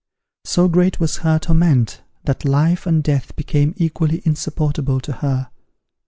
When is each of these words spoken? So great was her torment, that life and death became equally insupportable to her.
So 0.45 0.67
great 0.67 0.99
was 0.99 1.17
her 1.17 1.37
torment, 1.37 2.01
that 2.23 2.43
life 2.43 2.87
and 2.87 3.03
death 3.03 3.35
became 3.35 3.75
equally 3.77 4.23
insupportable 4.25 4.99
to 4.99 5.11
her. 5.11 5.51